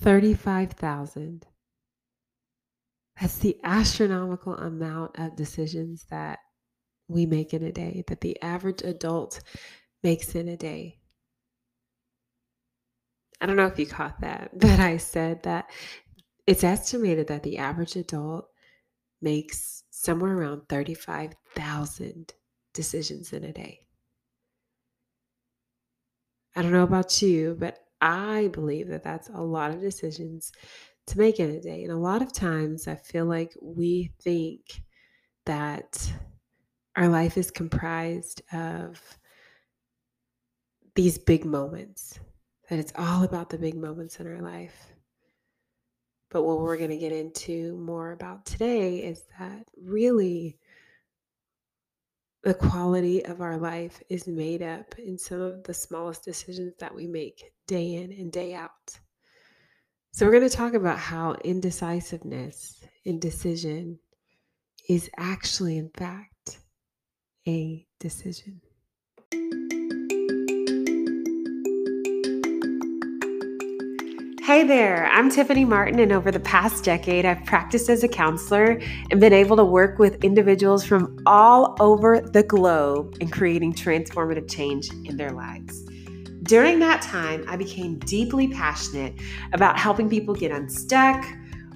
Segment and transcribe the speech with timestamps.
[0.00, 1.46] 35,000.
[3.20, 6.38] That's the astronomical amount of decisions that
[7.06, 9.42] we make in a day, that the average adult
[10.02, 11.00] makes in a day.
[13.42, 15.70] I don't know if you caught that, but I said that
[16.46, 18.48] it's estimated that the average adult
[19.20, 22.32] makes somewhere around 35,000
[22.72, 23.80] decisions in a day.
[26.56, 30.52] I don't know about you, but I believe that that's a lot of decisions
[31.06, 31.82] to make in a day.
[31.82, 34.82] And a lot of times I feel like we think
[35.46, 36.12] that
[36.96, 39.00] our life is comprised of
[40.94, 42.18] these big moments,
[42.68, 44.92] that it's all about the big moments in our life.
[46.30, 50.58] But what we're going to get into more about today is that really
[52.42, 56.94] the quality of our life is made up in some of the smallest decisions that
[56.94, 58.98] we make day in and day out.
[60.12, 64.00] So, we're going to talk about how indecisiveness, indecision,
[64.88, 66.58] is actually, in fact,
[67.46, 68.60] a decision.
[74.50, 78.80] Hey there, I'm Tiffany Martin, and over the past decade, I've practiced as a counselor
[79.08, 84.50] and been able to work with individuals from all over the globe in creating transformative
[84.50, 85.84] change in their lives.
[86.42, 89.14] During that time, I became deeply passionate
[89.52, 91.24] about helping people get unstuck,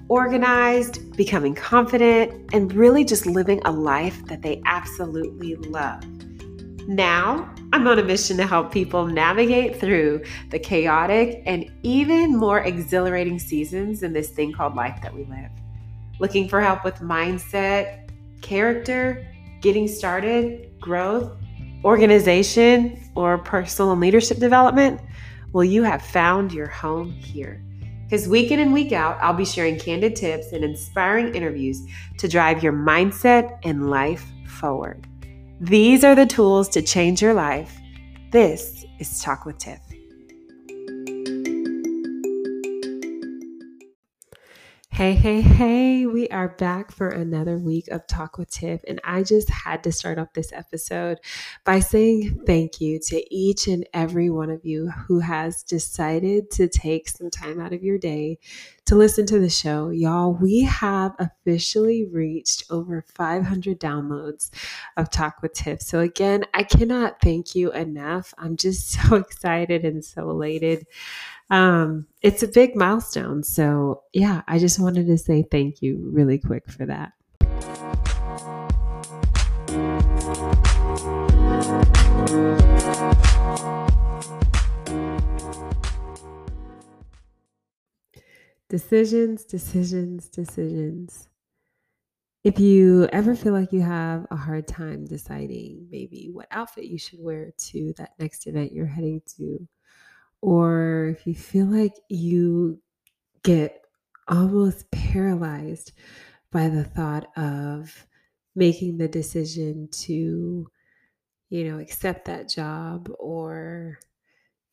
[0.09, 6.03] organized, becoming confident, and really just living a life that they absolutely love.
[6.89, 12.61] Now, I'm on a mission to help people navigate through the chaotic and even more
[12.61, 15.49] exhilarating seasons in this thing called life that we live.
[16.21, 18.09] Looking for help with mindset,
[18.41, 19.27] character,
[19.59, 21.37] getting started, growth,
[21.83, 25.01] organization, or personal and leadership development?
[25.51, 27.61] Well, you have found your home here.
[28.05, 31.85] Because week in and week out, I'll be sharing candid tips and inspiring interviews
[32.19, 35.09] to drive your mindset and life forward.
[35.61, 37.79] These are the tools to change your life.
[38.31, 39.79] This is Talk with Tiff.
[44.95, 48.79] Hey, hey, hey, we are back for another week of Talk with Tiff.
[48.87, 51.19] And I just had to start off this episode
[51.65, 56.69] by saying thank you to each and every one of you who has decided to
[56.69, 58.39] take some time out of your day
[58.85, 59.89] to listen to the show.
[59.89, 64.49] Y'all, we have officially reached over 500 downloads
[64.95, 65.81] of Talk with Tiff.
[65.81, 68.33] So, again, I cannot thank you enough.
[68.37, 70.87] I'm just so excited and so elated
[71.49, 73.43] um, it's a big milestone.
[73.43, 77.13] So, yeah, I just wanted to say thank you really quick for that.
[88.67, 91.29] Decisions, decisions, decisions.
[92.43, 96.97] If you ever feel like you have a hard time deciding maybe what outfit you
[96.97, 99.67] should wear to that next event you're heading to,
[100.45, 102.79] or if you feel like you
[103.41, 103.81] get
[104.27, 105.91] almost paralyzed
[106.51, 108.05] by the thought of
[108.55, 110.67] making the decision to,
[111.49, 113.97] you know, accept that job or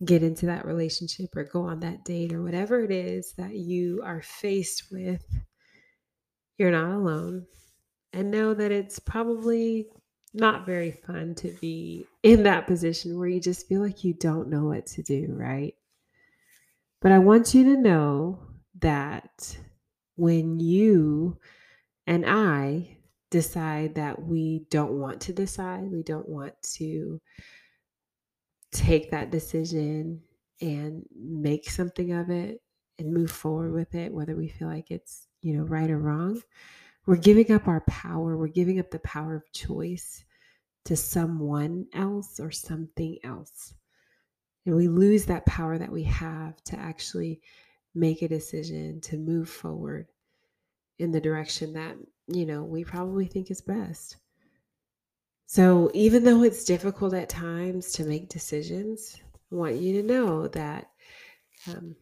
[0.05, 4.03] get into that relationship or go on that date or whatever it is that you
[4.05, 5.25] are faced with,
[6.59, 7.47] you're not alone.
[8.13, 9.87] And know that it's probably
[10.35, 14.49] not very fun to be in that position where you just feel like you don't
[14.49, 15.75] know what to do, right?
[17.01, 18.47] But I want you to know
[18.81, 19.59] that
[20.17, 21.39] when you
[22.07, 22.99] and I
[23.31, 27.21] decide that we don't want to decide, we don't want to
[28.73, 30.23] take that decision
[30.61, 32.63] and make something of it
[32.99, 36.41] and move forward with it, whether we feel like it's, you know, right or wrong
[37.07, 38.37] we're giving up our power.
[38.37, 40.25] We're giving up the power of choice
[40.85, 43.75] to someone else or something else.
[44.67, 47.41] And we lose that power that we have to actually
[47.95, 50.07] make a decision to move forward
[50.99, 51.97] in the direction that,
[52.29, 54.17] you know, we probably think is best.
[55.47, 59.19] So, even though it's difficult at times to make decisions,
[59.53, 60.91] I want you to know that
[61.69, 61.95] um,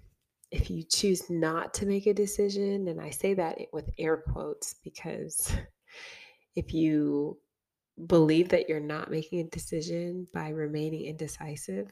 [0.50, 4.74] if you choose not to make a decision, and I say that with air quotes
[4.82, 5.52] because
[6.56, 7.38] if you
[8.06, 11.90] believe that you're not making a decision by remaining indecisive,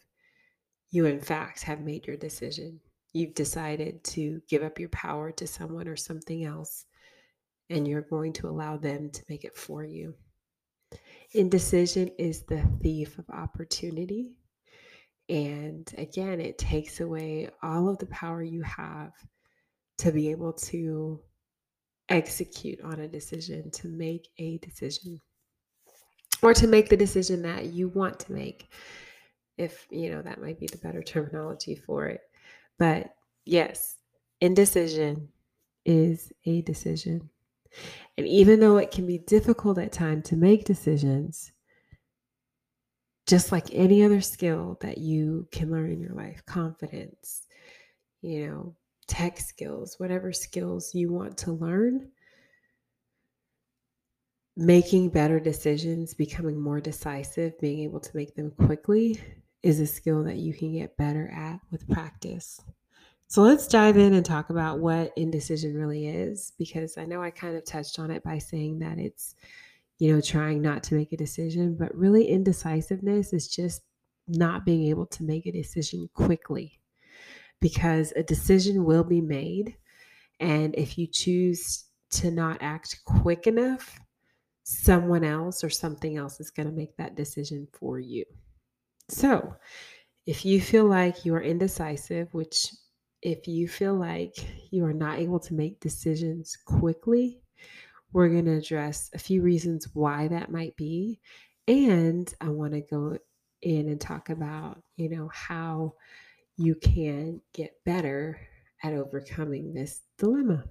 [0.90, 2.80] you in fact have made your decision.
[3.12, 6.86] You've decided to give up your power to someone or something else,
[7.70, 10.14] and you're going to allow them to make it for you.
[11.32, 14.32] Indecision is the thief of opportunity.
[15.28, 19.12] And again, it takes away all of the power you have
[19.98, 21.20] to be able to
[22.08, 25.20] execute on a decision, to make a decision,
[26.42, 28.72] or to make the decision that you want to make.
[29.58, 32.20] If, you know, that might be the better terminology for it.
[32.78, 33.14] But
[33.44, 33.96] yes,
[34.40, 35.28] indecision
[35.84, 37.28] is a decision.
[38.16, 41.52] And even though it can be difficult at times to make decisions,
[43.28, 47.46] just like any other skill that you can learn in your life, confidence,
[48.22, 48.74] you know,
[49.06, 52.10] tech skills, whatever skills you want to learn,
[54.56, 59.20] making better decisions, becoming more decisive, being able to make them quickly
[59.62, 62.62] is a skill that you can get better at with practice.
[63.26, 67.30] So let's dive in and talk about what indecision really is because I know I
[67.30, 69.34] kind of touched on it by saying that it's,
[69.98, 73.82] you know, trying not to make a decision, but really indecisiveness is just
[74.28, 76.78] not being able to make a decision quickly
[77.60, 79.76] because a decision will be made.
[80.40, 84.00] And if you choose to not act quick enough,
[84.64, 88.24] someone else or something else is going to make that decision for you.
[89.08, 89.54] So,
[90.26, 92.72] if you feel like you are indecisive, which
[93.22, 94.34] if you feel like
[94.70, 97.40] you are not able to make decisions quickly,
[98.12, 101.20] we're going to address a few reasons why that might be.
[101.66, 103.18] And I want to go
[103.62, 105.94] in and talk about, you know, how
[106.56, 108.40] you can get better
[108.82, 110.64] at overcoming this dilemma.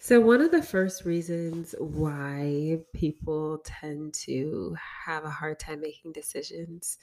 [0.00, 6.12] So, one of the first reasons why people tend to have a hard time making
[6.12, 6.98] decisions,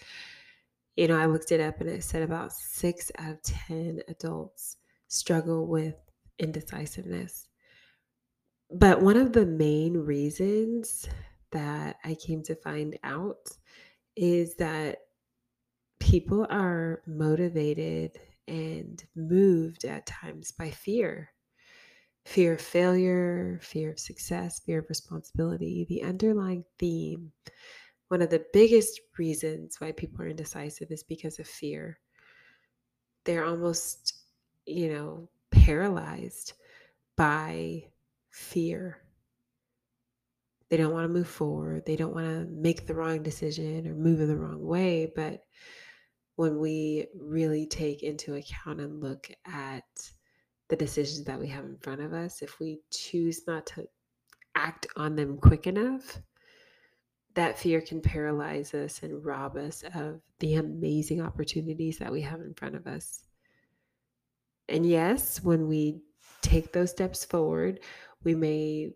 [0.96, 4.78] you know, I looked it up and it said about six out of 10 adults
[5.10, 5.96] struggle with
[6.40, 7.48] indecisiveness.
[8.72, 11.08] But one of the main reasons
[11.52, 13.48] that I came to find out
[14.16, 15.00] is that
[16.00, 21.32] people are motivated and moved at times by fear
[22.26, 25.86] fear of failure, fear of success, fear of responsibility.
[25.88, 27.32] The underlying theme,
[28.10, 32.00] one of the biggest reasons why people are indecisive is because of fear.
[33.24, 34.16] They're almost,
[34.66, 36.54] you know, paralyzed
[37.16, 37.86] by
[38.36, 38.98] fear.
[40.70, 41.86] They don't want to move forward.
[41.86, 45.12] They don't want to make the wrong decision or move in the wrong way.
[45.16, 45.42] But
[46.36, 49.86] when we really take into account and look at
[50.68, 53.88] the decisions that we have in front of us, if we choose not to
[54.56, 56.20] act on them quick enough,
[57.36, 62.42] that fear can paralyze us and rob us of the amazing opportunities that we have
[62.42, 63.24] in front of us.
[64.68, 66.02] And yes, when we
[66.42, 67.80] take those steps forward,
[68.26, 68.92] we may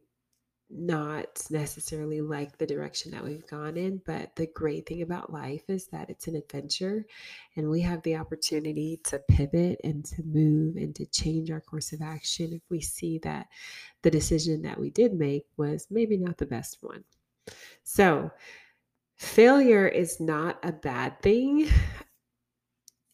[0.71, 5.63] not necessarily like the direction that we've gone in, but the great thing about life
[5.67, 7.05] is that it's an adventure
[7.55, 11.91] and we have the opportunity to pivot and to move and to change our course
[11.91, 13.47] of action if we see that
[14.03, 17.03] the decision that we did make was maybe not the best one.
[17.83, 18.29] So,
[19.17, 21.67] failure is not a bad thing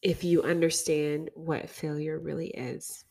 [0.02, 3.06] if you understand what failure really is.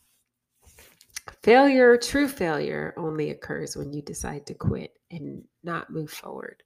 [1.43, 6.63] Failure, true failure, only occurs when you decide to quit and not move forward.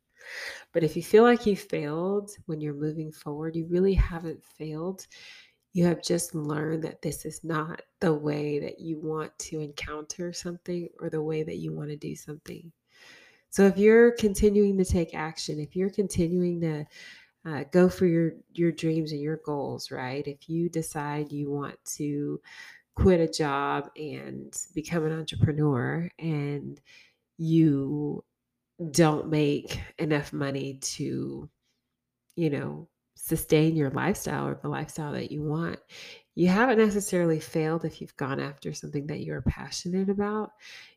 [0.72, 5.06] But if you feel like you failed when you're moving forward, you really haven't failed.
[5.72, 10.32] You have just learned that this is not the way that you want to encounter
[10.32, 12.72] something or the way that you want to do something.
[13.50, 16.86] So if you're continuing to take action, if you're continuing to
[17.46, 20.26] uh, go for your your dreams and your goals, right?
[20.26, 22.40] If you decide you want to
[22.98, 26.80] quit a job and become an entrepreneur and
[27.36, 28.24] you
[28.90, 31.48] don't make enough money to
[32.36, 35.78] you know sustain your lifestyle or the lifestyle that you want
[36.38, 40.52] you haven't necessarily failed if you've gone after something that you're passionate about.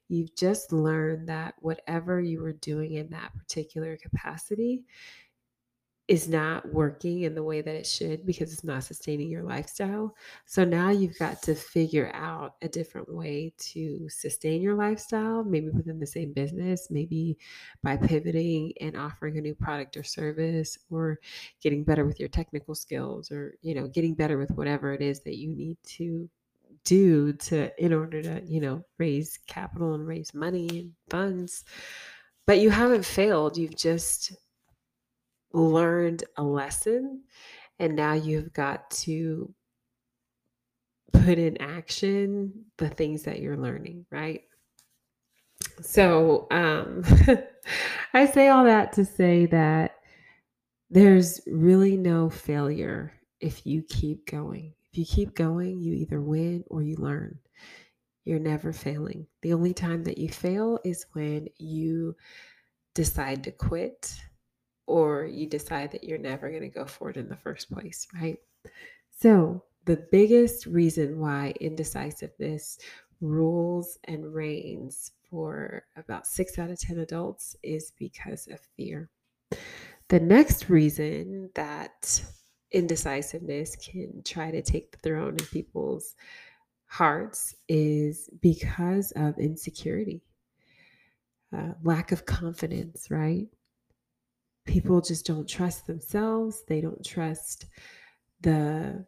[0.08, 4.84] You've just learned that whatever you were doing in that particular capacity
[6.12, 10.13] is not working in the way that it should because it's not sustaining your lifestyle.
[10.46, 15.70] So now you've got to figure out a different way to sustain your lifestyle, maybe
[15.70, 17.38] within the same business, maybe
[17.82, 21.18] by pivoting and offering a new product or service or
[21.62, 25.22] getting better with your technical skills or, you know, getting better with whatever it is
[25.22, 26.30] that you need to
[26.84, 31.63] do to in order to, you know, raise capital and raise money and funds.
[32.46, 33.56] But you haven't failed.
[33.56, 34.34] You've just
[35.53, 37.24] learned a lesson
[37.79, 39.53] and now you've got to
[41.13, 44.41] put in action the things that you're learning, right?
[45.81, 47.03] So, um,
[48.13, 49.98] I say all that to say that
[50.89, 54.74] there's really no failure if you keep going.
[54.91, 57.39] If you keep going, you either win or you learn.
[58.25, 59.25] you're never failing.
[59.41, 62.15] The only time that you fail is when you
[62.93, 64.13] decide to quit
[64.88, 68.07] or you decide that you're never going to go for it in the first place,
[68.21, 68.38] right?
[69.19, 72.77] So, the biggest reason why indecisiveness
[73.19, 79.09] rules and reigns for about six out of 10 adults is because of fear.
[80.09, 82.21] The next reason that
[82.71, 86.15] indecisiveness can try to take the throne in people's
[86.85, 90.21] hearts is because of insecurity,
[91.55, 93.47] uh, lack of confidence, right?
[94.65, 96.63] People just don't trust themselves.
[96.68, 97.65] They don't trust
[98.41, 99.06] the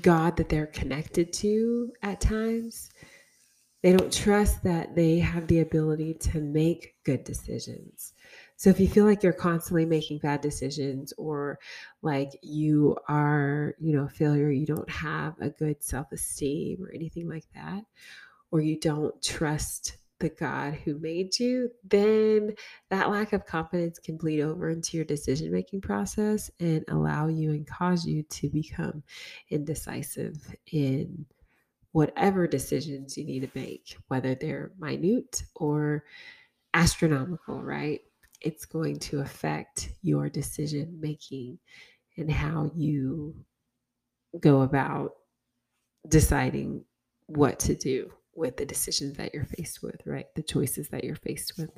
[0.00, 2.90] God that they're connected to at times.
[3.82, 8.14] They don't trust that they have the ability to make good decisions.
[8.56, 11.58] So if you feel like you're constantly making bad decisions or
[12.00, 17.28] like you are, you know, a failure, you don't have a good self-esteem or anything
[17.28, 17.82] like that,
[18.52, 22.54] or you don't trust the God who made you, then
[22.90, 27.50] that lack of confidence can bleed over into your decision making process and allow you
[27.50, 29.02] and cause you to become
[29.50, 31.26] indecisive in
[31.90, 36.04] whatever decisions you need to make, whether they're minute or
[36.72, 38.00] astronomical, right?
[38.40, 41.58] It's going to affect your decision making
[42.16, 43.34] and how you
[44.40, 45.14] go about
[46.08, 46.84] deciding
[47.26, 50.26] what to do with the decisions that you're faced with, right?
[50.34, 51.70] The choices that you're faced with.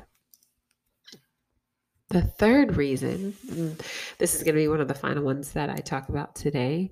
[2.09, 3.81] The third reason, mm,
[4.19, 6.91] this is going to be one of the final ones that I talk about today,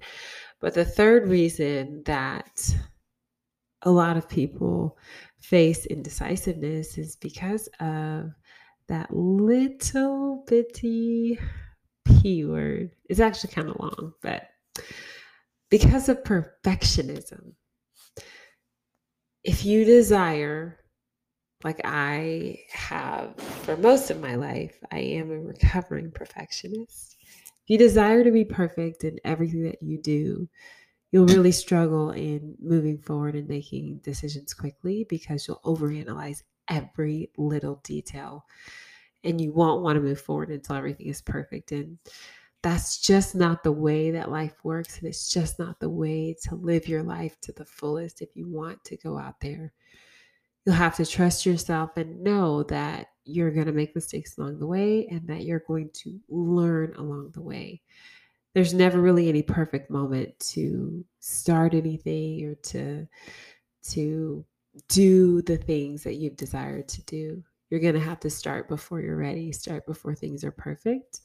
[0.61, 2.75] but the third reason that
[3.83, 4.97] a lot of people
[5.41, 8.31] face indecisiveness is because of
[8.89, 11.39] that little bitty
[12.05, 12.91] P word.
[13.09, 14.49] It's actually kind of long, but
[15.69, 17.53] because of perfectionism
[19.45, 20.79] if you desire,
[21.65, 27.17] like I have for most of my life, I am a recovering perfectionist.
[27.23, 30.49] If you desire to be perfect in everything that you do,
[31.11, 37.81] you'll really struggle in moving forward and making decisions quickly because you'll overanalyze every little
[37.85, 38.45] detail
[39.25, 41.71] and you won't want to move forward until everything is perfect.
[41.73, 41.99] And
[42.63, 44.99] that's just not the way that life works.
[44.99, 48.49] And it's just not the way to live your life to the fullest if you
[48.49, 49.73] want to go out there.
[50.65, 54.67] You'll have to trust yourself and know that you're going to make mistakes along the
[54.67, 57.83] way and that you're going to learn along the way.
[58.55, 63.09] There's never really any perfect moment to start anything or to
[63.91, 64.45] to
[64.89, 67.43] do the things that you've desired to do.
[67.71, 71.23] You're going to have to start before you're ready, start before things are perfect.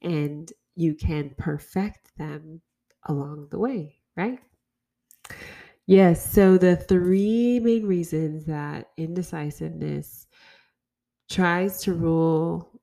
[0.00, 2.62] And you can perfect them
[3.08, 4.38] along the way, right?
[5.86, 6.32] Yes.
[6.32, 10.28] So the three main reasons that indecisiveness
[11.28, 12.80] tries to rule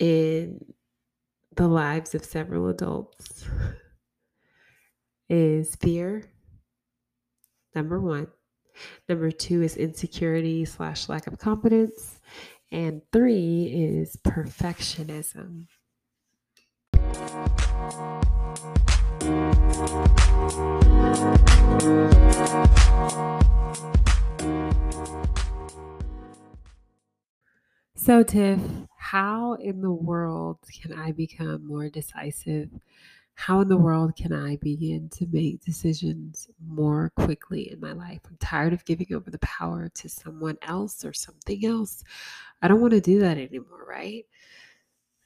[0.00, 0.64] in
[1.56, 3.44] the lives of several adults
[5.28, 6.22] is fear,
[7.74, 8.28] number one.
[9.10, 12.18] Number two is insecurity slash lack of confidence.
[12.70, 15.66] And three is perfectionism.
[19.22, 19.28] So,
[28.24, 28.58] Tiff,
[28.96, 32.70] how in the world can I become more decisive?
[33.34, 38.22] How in the world can I begin to make decisions more quickly in my life?
[38.28, 42.02] I'm tired of giving over the power to someone else or something else.
[42.60, 44.26] I don't want to do that anymore, right?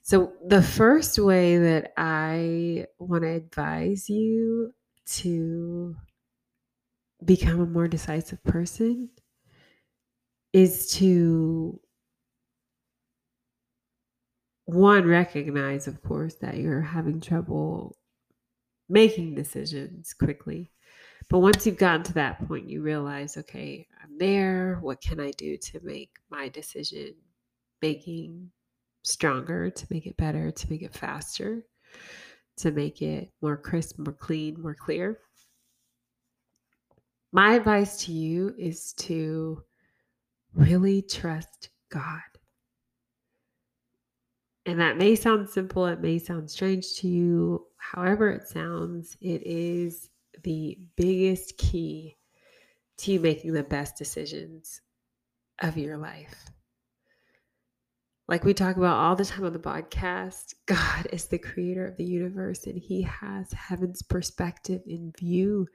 [0.06, 4.72] So, the first way that I want to advise you
[5.06, 5.96] to
[7.24, 9.10] become a more decisive person
[10.52, 11.80] is to
[14.66, 17.96] one recognize of course that you're having trouble
[18.88, 20.70] making decisions quickly.
[21.28, 24.78] But once you've gotten to that point you realize okay i'm there.
[24.82, 27.14] What can i do to make my decision
[27.82, 28.52] making
[29.06, 31.64] stronger, to make it better, to make it faster,
[32.58, 35.18] to make it more crisp, more clean, more clear.
[37.32, 39.62] My advice to you is to
[40.54, 42.20] really trust God.
[44.64, 47.66] And that may sound simple, it may sound strange to you.
[47.76, 50.10] However, it sounds, it is
[50.42, 52.16] the biggest key
[52.98, 54.80] to you making the best decisions
[55.60, 56.50] of your life.
[58.28, 61.96] Like we talk about all the time on the podcast, God is the creator of
[61.96, 65.68] the universe and he has heaven's perspective in view.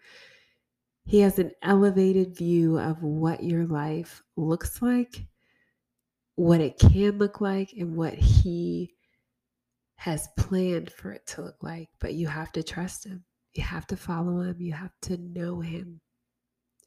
[1.06, 5.26] He has an elevated view of what your life looks like,
[6.36, 8.94] what it can look like, and what He
[9.96, 11.90] has planned for it to look like.
[12.00, 13.24] But you have to trust Him.
[13.54, 14.58] You have to follow Him.
[14.60, 16.02] You have to know Him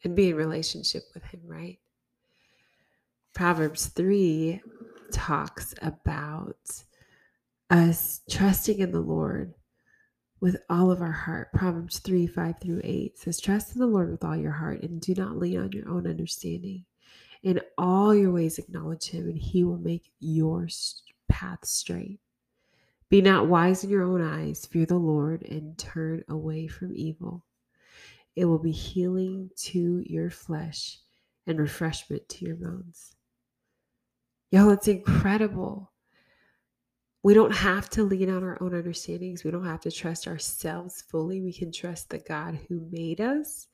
[0.05, 1.79] and be in relationship with Him, right?
[3.35, 4.61] Proverbs 3
[5.13, 6.85] talks about
[7.71, 9.55] us trusting in the Lord
[10.41, 11.53] with all of our heart.
[11.53, 15.01] Proverbs 3 5 through 8 says, Trust in the Lord with all your heart and
[15.01, 16.85] do not lean on your own understanding.
[17.43, 20.69] In all your ways, acknowledge him, and he will make your
[21.29, 22.21] path straight.
[23.11, 27.45] Be not wise in your own eyes, fear the Lord, and turn away from evil.
[28.35, 30.99] It will be healing to your flesh
[31.47, 33.15] and refreshment to your bones.
[34.55, 35.91] Y'all, it's incredible
[37.25, 39.43] we don't have to lean on our own understandings.
[39.43, 41.41] We don't have to trust ourselves fully.
[41.41, 43.67] We can trust the God who made us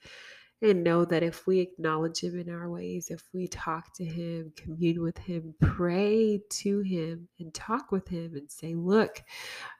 [0.62, 4.54] and know that if we acknowledge Him in our ways, if we talk to Him,
[4.56, 9.22] commune with Him, pray to Him, and talk with Him and say, Look,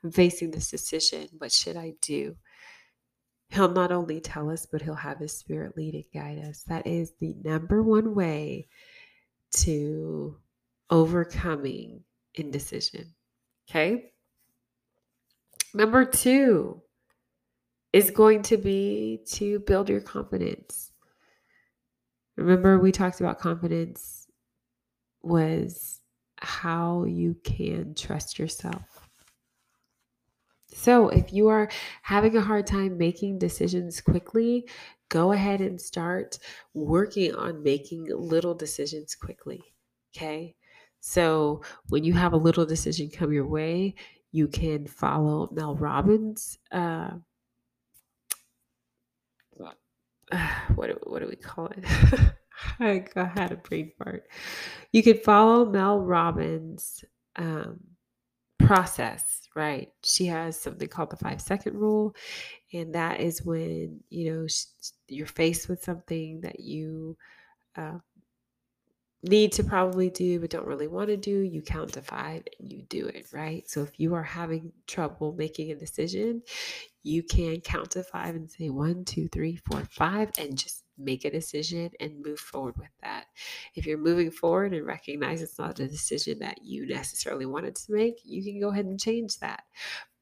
[0.04, 1.28] I'm facing this decision.
[1.38, 2.37] What should I do?
[3.49, 6.64] He'll not only tell us, but He'll have His Spirit lead and guide us.
[6.64, 8.66] That is the number one way
[9.52, 10.37] to
[10.91, 12.05] overcoming
[12.35, 13.15] indecision.
[13.69, 14.13] Okay.
[15.75, 16.83] Number two
[17.93, 20.93] is going to be to build your confidence.
[22.37, 24.29] Remember, we talked about confidence
[25.23, 26.01] was
[26.39, 29.11] how you can trust yourself.
[30.73, 31.69] So, if you are
[32.03, 34.69] having a hard time making decisions quickly,
[35.09, 36.39] go ahead and start
[36.75, 39.75] working on making little decisions quickly.
[40.17, 40.57] Okay.
[41.00, 43.95] So when you have a little decision come your way,
[44.33, 46.59] you can follow Mel Robbins.
[46.71, 47.11] Uh,
[50.75, 51.85] what what do we call it?
[52.80, 54.26] I had a brain fart.
[54.93, 57.04] You can follow Mel Robbins'
[57.36, 57.80] um,
[58.58, 59.89] process, right?
[60.04, 62.15] She has something called the five second rule,
[62.73, 64.47] and that is when you know
[65.08, 67.17] you're faced with something that you
[67.76, 67.99] uh,
[69.23, 72.73] need to probably do but don't really want to do, you count to five and
[72.73, 73.69] you do it, right?
[73.69, 76.43] So if you are having trouble making a decision,
[77.02, 81.25] you can count to five and say one, two, three, four, five, and just make
[81.25, 83.26] a decision and move forward with that.
[83.75, 87.93] If you're moving forward and recognize it's not a decision that you necessarily wanted to
[87.93, 89.65] make, you can go ahead and change that.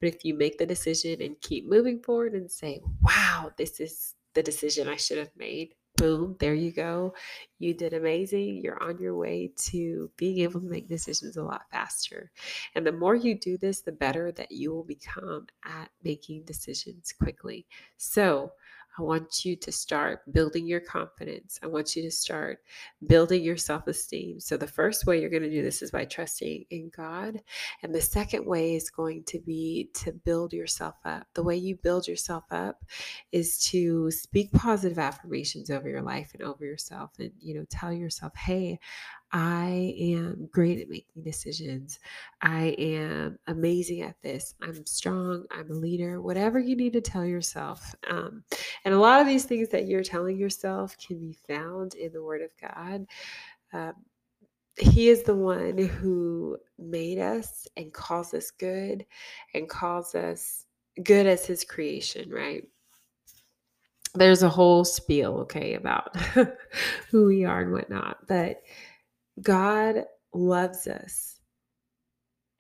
[0.01, 4.15] But if you make the decision and keep moving forward and say, wow, this is
[4.35, 7.15] the decision I should have made, boom, there you go.
[7.59, 8.63] You did amazing.
[8.63, 12.31] You're on your way to being able to make decisions a lot faster.
[12.75, 17.13] And the more you do this, the better that you will become at making decisions
[17.13, 17.67] quickly.
[17.97, 18.53] So,
[18.99, 21.59] I want you to start building your confidence.
[21.63, 22.59] I want you to start
[23.07, 24.41] building your self esteem.
[24.41, 27.41] So, the first way you're going to do this is by trusting in God.
[27.83, 31.27] And the second way is going to be to build yourself up.
[31.35, 32.85] The way you build yourself up
[33.31, 37.93] is to speak positive affirmations over your life and over yourself and, you know, tell
[37.93, 38.81] yourself, hey,
[39.33, 41.99] I am great at making decisions.
[42.41, 44.55] I am amazing at this.
[44.63, 45.45] I'm strong.
[45.51, 46.23] I'm a leader.
[46.23, 47.95] Whatever you need to tell yourself.
[48.09, 48.43] Um,
[48.85, 52.23] and a lot of these things that you're telling yourself can be found in the
[52.23, 53.07] Word of God.
[53.73, 53.93] Um,
[54.79, 59.05] he is the one who made us and calls us good
[59.55, 60.65] and calls us
[61.03, 62.63] good as his creation, right?
[64.15, 66.17] There's a whole spiel, okay, about
[67.11, 68.27] who we are and whatnot.
[68.27, 68.63] But
[69.43, 71.39] God loves us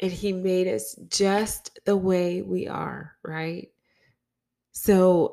[0.00, 3.68] and He made us just the way we are, right?
[4.72, 5.32] So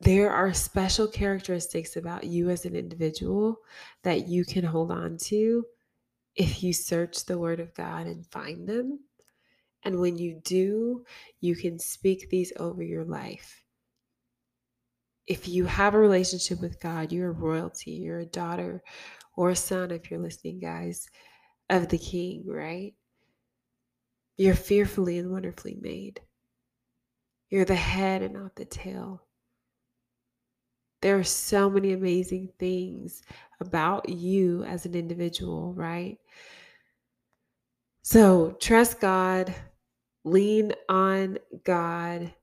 [0.00, 3.58] there are special characteristics about you as an individual
[4.02, 5.64] that you can hold on to
[6.36, 9.00] if you search the Word of God and find them.
[9.84, 11.04] And when you do,
[11.40, 13.62] you can speak these over your life.
[15.26, 18.82] If you have a relationship with God, you're royalty, you're a daughter
[19.36, 21.08] or son, if you're listening, guys,
[21.70, 22.94] of the King, right?
[24.36, 26.20] You're fearfully and wonderfully made.
[27.50, 29.22] You're the head and not the tail.
[31.02, 33.22] There are so many amazing things
[33.60, 36.18] about you as an individual, right?
[38.02, 39.54] So trust God,
[40.24, 42.34] lean on God,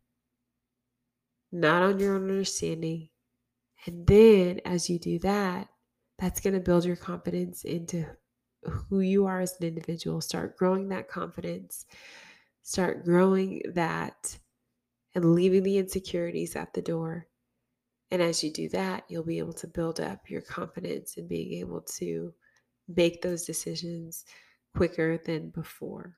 [1.52, 3.10] not on your own understanding.
[3.86, 5.68] And then as you do that,
[6.22, 8.06] that's going to build your confidence into
[8.66, 10.22] who you are as an individual.
[10.22, 11.88] Start growing that confidence.
[12.64, 14.40] Start growing that
[15.16, 17.28] and leaving the insecurities at the door
[18.12, 21.54] And as you do that, you'll be able to build up your confidence in being
[21.60, 22.34] able to
[22.88, 24.26] make those decisions
[24.76, 26.18] quicker than before.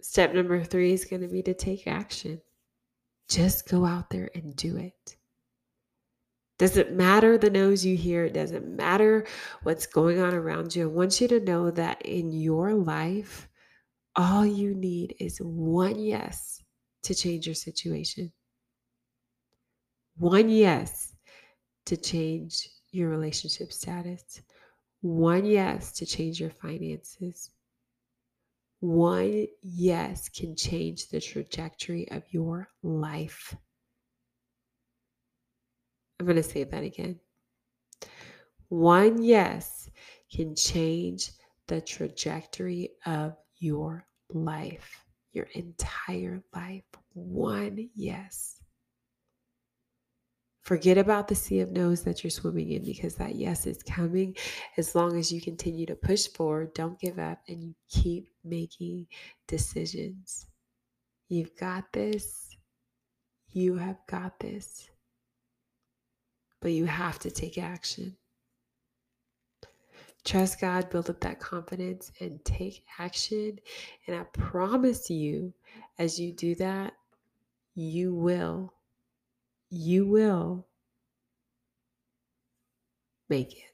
[0.00, 2.42] Step number three is going to be to take action.
[3.28, 5.16] Just go out there and do it.
[6.58, 9.26] Doesn't matter the no's you hear, it doesn't matter
[9.62, 10.84] what's going on around you.
[10.84, 13.48] I want you to know that in your life,
[14.16, 16.62] all you need is one yes
[17.04, 18.32] to change your situation,
[20.16, 21.14] one yes
[21.86, 24.42] to change your relationship status,
[25.00, 27.50] one yes to change your finances.
[28.80, 33.56] One yes can change the trajectory of your life.
[36.18, 37.20] I'm going to say that again.
[38.68, 39.88] One yes
[40.32, 41.30] can change
[41.68, 46.84] the trajectory of your life, your entire life.
[47.14, 48.60] One yes.
[50.62, 54.36] Forget about the sea of no's that you're swimming in because that yes is coming
[54.76, 59.06] as long as you continue to push forward, don't give up, and you keep making
[59.46, 60.46] decisions.
[61.30, 62.54] You've got this.
[63.50, 64.90] You have got this
[66.60, 68.16] but you have to take action.
[70.24, 73.58] Trust God, build up that confidence, and take action.
[74.06, 75.54] And I promise you,
[75.98, 76.92] as you do that,
[77.74, 78.74] you will,
[79.70, 80.66] you will
[83.28, 83.64] make it.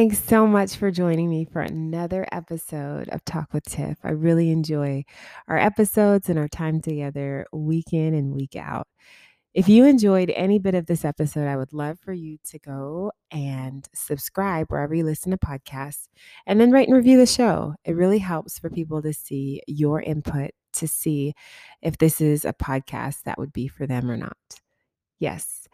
[0.00, 3.98] Thanks so much for joining me for another episode of Talk with Tiff.
[4.02, 5.04] I really enjoy
[5.46, 8.88] our episodes and our time together week in and week out.
[9.52, 13.12] If you enjoyed any bit of this episode, I would love for you to go
[13.30, 16.08] and subscribe wherever you listen to podcasts
[16.46, 17.74] and then write and review the show.
[17.84, 21.34] It really helps for people to see your input to see
[21.82, 24.38] if this is a podcast that would be for them or not.
[25.18, 25.68] Yes.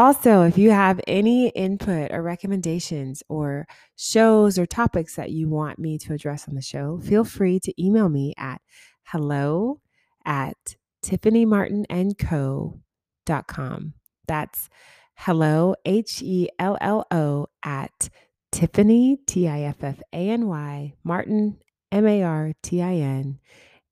[0.00, 5.78] Also, if you have any input or recommendations or shows or topics that you want
[5.78, 8.62] me to address on the show, feel free to email me at
[9.02, 9.82] hello
[10.24, 10.56] at
[11.04, 13.94] tiffanymartinandco.com.
[14.26, 14.70] That's
[15.16, 18.08] hello, H E L L O, at
[18.50, 21.58] Tiffany, T I F F A N Y, Martin,
[21.92, 23.38] M A R T I N,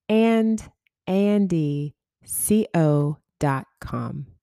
[0.09, 0.73] and
[1.07, 1.95] A N D
[2.25, 4.38] C O dot com.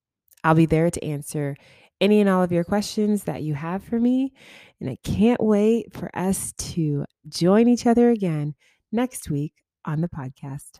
[0.46, 1.56] I'll be there to answer
[2.00, 4.32] any and all of your questions that you have for me.
[4.80, 8.54] And I can't wait for us to join each other again
[8.92, 9.54] next week
[9.84, 10.78] on the podcast.